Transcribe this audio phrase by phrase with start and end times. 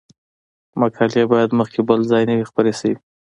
[0.81, 2.93] مقالې باید مخکې بل ځای نه وي خپرې شوې.